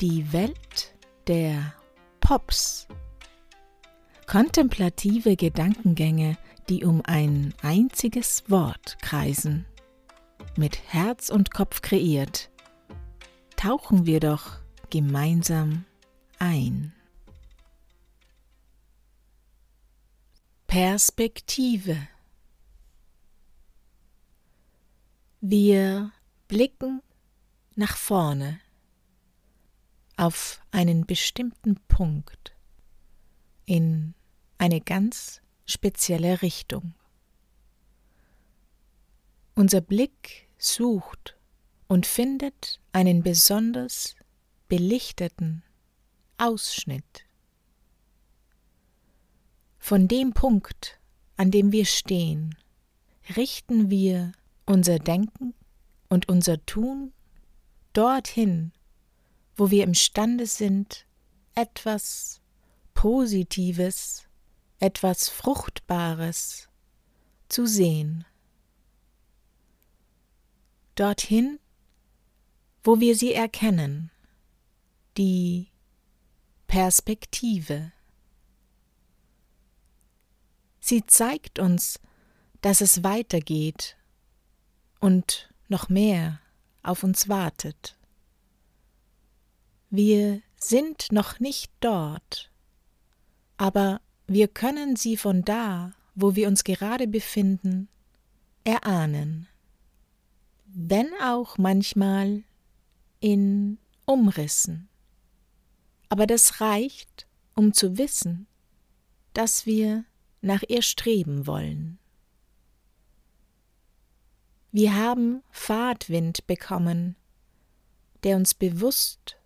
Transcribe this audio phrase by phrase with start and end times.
[0.00, 0.94] Die Welt
[1.26, 1.74] der
[2.20, 2.86] Pops.
[4.28, 9.66] Kontemplative Gedankengänge, die um ein einziges Wort kreisen.
[10.56, 12.48] Mit Herz und Kopf kreiert,
[13.56, 14.58] tauchen wir doch
[14.90, 15.84] gemeinsam
[16.38, 16.92] ein.
[20.68, 21.96] Perspektive
[25.40, 26.12] Wir
[26.46, 27.02] blicken
[27.74, 28.60] nach vorne
[30.18, 32.54] auf einen bestimmten Punkt
[33.66, 34.14] in
[34.58, 36.94] eine ganz spezielle Richtung.
[39.54, 41.36] Unser Blick sucht
[41.86, 44.16] und findet einen besonders
[44.68, 45.62] belichteten
[46.36, 47.24] Ausschnitt.
[49.78, 50.98] Von dem Punkt,
[51.36, 52.56] an dem wir stehen,
[53.36, 54.32] richten wir
[54.66, 55.54] unser Denken
[56.08, 57.12] und unser Tun
[57.92, 58.72] dorthin,
[59.58, 61.04] wo wir imstande sind,
[61.54, 62.40] etwas
[62.94, 64.28] Positives,
[64.78, 66.68] etwas Fruchtbares
[67.48, 68.24] zu sehen.
[70.94, 71.58] Dorthin,
[72.84, 74.12] wo wir sie erkennen,
[75.16, 75.68] die
[76.68, 77.92] Perspektive.
[80.78, 81.98] Sie zeigt uns,
[82.60, 83.96] dass es weitergeht
[85.00, 86.40] und noch mehr
[86.82, 87.97] auf uns wartet.
[89.90, 92.50] Wir sind noch nicht dort,
[93.56, 97.88] aber wir können sie von da, wo wir uns gerade befinden,
[98.64, 99.48] erahnen,
[100.66, 102.42] wenn auch manchmal
[103.20, 104.90] in Umrissen.
[106.10, 108.46] Aber das reicht, um zu wissen,
[109.32, 110.04] dass wir
[110.42, 111.98] nach ihr streben wollen.
[114.70, 117.16] Wir haben Fahrtwind bekommen,
[118.22, 119.38] der uns bewusst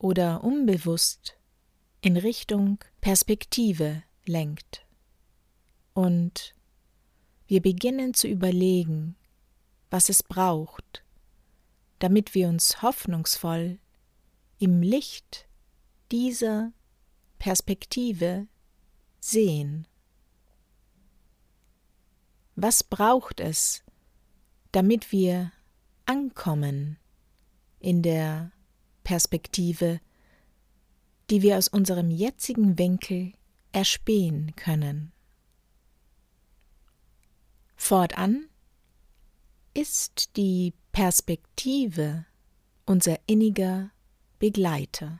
[0.00, 1.36] oder unbewusst
[2.00, 4.86] in Richtung Perspektive lenkt.
[5.92, 6.54] Und
[7.46, 9.16] wir beginnen zu überlegen,
[9.90, 11.04] was es braucht,
[11.98, 13.78] damit wir uns hoffnungsvoll
[14.58, 15.46] im Licht
[16.10, 16.72] dieser
[17.38, 18.46] Perspektive
[19.20, 19.86] sehen.
[22.56, 23.84] Was braucht es,
[24.72, 25.52] damit wir
[26.06, 26.98] ankommen
[27.80, 28.52] in der
[29.10, 29.98] Perspektive,
[31.30, 33.32] die wir aus unserem jetzigen Winkel
[33.72, 35.10] erspähen können.
[37.74, 38.48] Fortan
[39.74, 42.24] ist die Perspektive
[42.86, 43.90] unser inniger
[44.38, 45.18] Begleiter.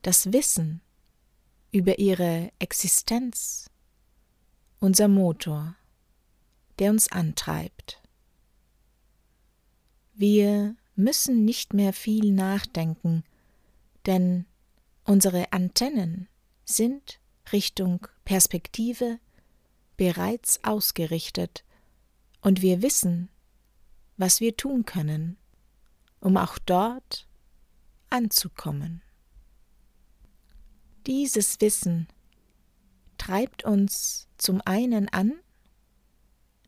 [0.00, 0.80] Das Wissen
[1.70, 3.68] über ihre Existenz
[4.80, 5.76] unser Motor
[6.78, 8.00] der uns antreibt.
[10.14, 13.24] Wir müssen nicht mehr viel nachdenken,
[14.06, 14.46] denn
[15.04, 16.28] unsere Antennen
[16.64, 17.20] sind
[17.52, 19.18] Richtung Perspektive
[19.96, 21.64] bereits ausgerichtet
[22.40, 23.28] und wir wissen,
[24.16, 25.36] was wir tun können,
[26.20, 27.28] um auch dort
[28.10, 29.02] anzukommen.
[31.06, 32.08] Dieses Wissen
[33.18, 35.34] treibt uns zum einen an,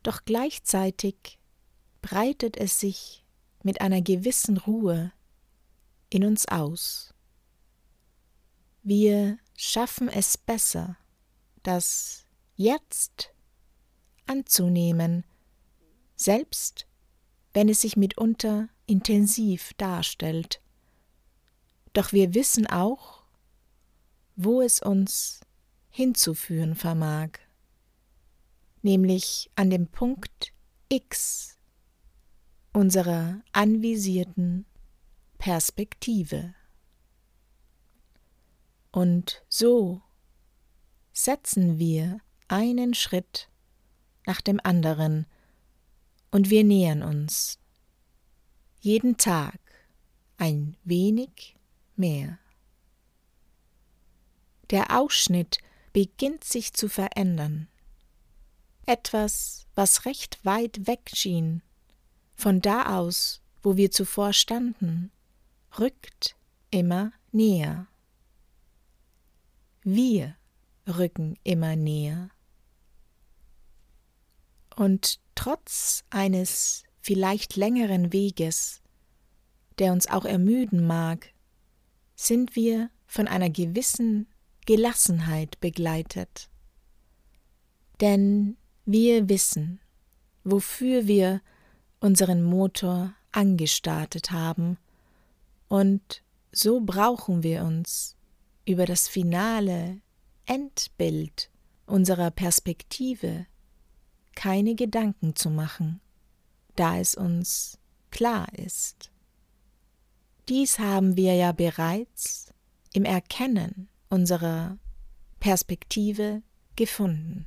[0.03, 1.39] doch gleichzeitig
[2.01, 3.25] breitet es sich
[3.63, 5.11] mit einer gewissen Ruhe
[6.09, 7.13] in uns aus.
[8.83, 10.97] Wir schaffen es besser,
[11.63, 12.25] das
[12.55, 13.31] Jetzt
[14.25, 15.25] anzunehmen,
[16.15, 16.87] selbst
[17.53, 20.61] wenn es sich mitunter intensiv darstellt.
[21.93, 23.23] Doch wir wissen auch,
[24.35, 25.41] wo es uns
[25.89, 27.39] hinzuführen vermag
[28.81, 30.53] nämlich an dem Punkt
[30.89, 31.57] X
[32.73, 34.65] unserer anvisierten
[35.37, 36.53] Perspektive.
[38.91, 40.01] Und so
[41.13, 43.49] setzen wir einen Schritt
[44.25, 45.25] nach dem anderen
[46.31, 47.59] und wir nähern uns
[48.81, 49.59] jeden Tag
[50.37, 51.55] ein wenig
[51.95, 52.39] mehr.
[54.69, 55.59] Der Ausschnitt
[55.93, 57.67] beginnt sich zu verändern
[58.89, 61.61] etwas, was recht weit weg schien,
[62.39, 65.11] von da aus, wo wir zuvor standen,
[65.77, 66.37] rückt
[66.71, 67.87] immer näher.
[69.83, 70.35] Wir
[70.87, 72.29] rücken immer näher.
[74.75, 78.81] Und trotz eines vielleicht längeren Weges,
[79.77, 81.33] der uns auch ermüden mag,
[82.15, 84.27] sind wir von einer gewissen
[84.65, 86.49] Gelassenheit begleitet.
[87.99, 88.55] Denn
[88.85, 89.81] wir wissen,
[90.45, 91.41] wofür wir
[91.99, 94.77] unseren Motor angestartet haben,
[95.67, 98.15] Und so brauchen wir uns
[98.65, 100.01] über das finale
[100.45, 101.49] Endbild
[101.85, 103.45] unserer Perspektive
[104.35, 106.01] keine Gedanken zu machen,
[106.75, 107.77] da es uns
[108.09, 109.11] klar ist.
[110.47, 112.51] Dies haben wir ja bereits
[112.93, 114.79] im Erkennen unserer
[115.39, 116.41] Perspektive
[116.75, 117.45] gefunden.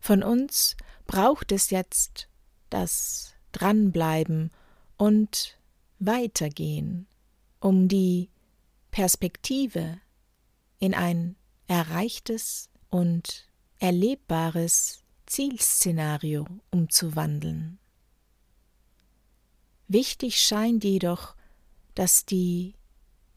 [0.00, 0.76] Von uns
[1.06, 2.28] braucht es jetzt
[2.74, 4.50] das Dranbleiben
[4.96, 5.56] und
[6.00, 7.06] Weitergehen,
[7.60, 8.30] um die
[8.90, 10.00] Perspektive
[10.80, 11.36] in ein
[11.68, 13.48] erreichtes und
[13.78, 17.78] erlebbares Zielszenario umzuwandeln.
[19.86, 21.36] Wichtig scheint jedoch,
[21.94, 22.74] dass die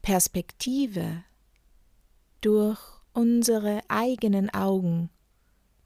[0.02, 1.22] Perspektive
[2.40, 2.80] durch
[3.12, 5.10] unsere eigenen Augen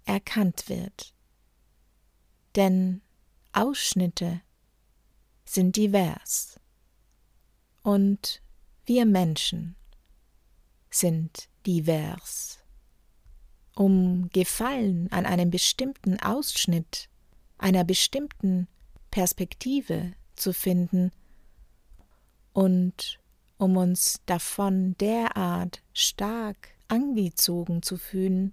[0.07, 1.13] erkannt wird.
[2.57, 3.03] Denn
[3.53, 4.41] Ausschnitte
[5.45, 6.59] sind divers
[7.83, 8.43] und
[8.87, 9.77] wir Menschen
[10.91, 12.59] sind divers.
[13.75, 17.09] Um Gefallen an einem bestimmten Ausschnitt,
[17.59, 18.69] einer bestimmten
[19.11, 21.13] Perspektive zu finden
[22.53, 23.21] und
[23.59, 28.53] um uns davon derart stark angezogen zu fühlen,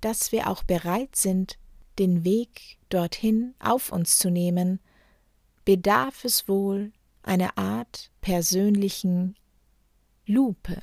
[0.00, 1.58] dass wir auch bereit sind,
[1.98, 4.80] den Weg dorthin auf uns zu nehmen,
[5.64, 6.92] bedarf es wohl
[7.22, 9.36] einer Art persönlichen
[10.26, 10.80] Lupe.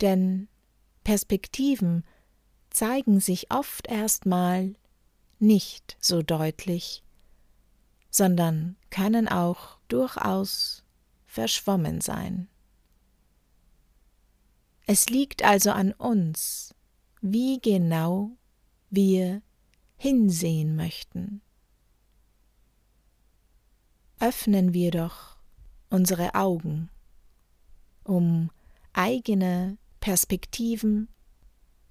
[0.00, 0.48] Denn
[1.02, 2.04] Perspektiven
[2.70, 4.74] zeigen sich oft erstmal
[5.38, 7.02] nicht so deutlich,
[8.10, 10.84] sondern können auch durchaus
[11.26, 12.48] verschwommen sein.
[14.86, 16.74] Es liegt also an uns,
[17.20, 18.30] wie genau
[18.90, 19.42] wir
[19.96, 21.40] hinsehen möchten.
[24.20, 25.36] Öffnen wir doch
[25.90, 26.90] unsere Augen,
[28.04, 28.50] um
[28.92, 31.08] eigene Perspektiven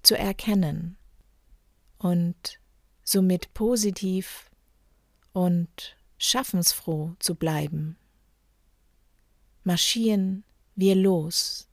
[0.02, 0.96] zu erkennen
[1.98, 2.60] und
[3.02, 4.50] somit positiv
[5.32, 7.96] und schaffensfroh zu bleiben.
[9.62, 11.68] Marschieren wir los